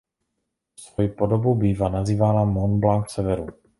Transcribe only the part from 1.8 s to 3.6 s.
nazývána „Mont Blanc severu“.